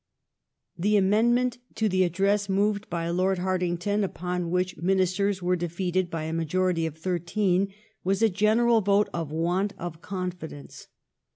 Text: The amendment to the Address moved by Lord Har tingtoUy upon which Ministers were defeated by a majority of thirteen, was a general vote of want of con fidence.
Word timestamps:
The 0.79 0.97
amendment 0.97 1.59
to 1.75 1.87
the 1.87 2.03
Address 2.03 2.49
moved 2.49 2.89
by 2.89 3.07
Lord 3.11 3.37
Har 3.37 3.59
tingtoUy 3.59 4.03
upon 4.03 4.49
which 4.49 4.75
Ministers 4.77 5.43
were 5.43 5.55
defeated 5.55 6.09
by 6.09 6.23
a 6.23 6.33
majority 6.33 6.87
of 6.87 6.97
thirteen, 6.97 7.71
was 8.03 8.23
a 8.23 8.27
general 8.29 8.81
vote 8.81 9.09
of 9.13 9.31
want 9.31 9.73
of 9.77 10.01
con 10.01 10.31
fidence. 10.31 10.87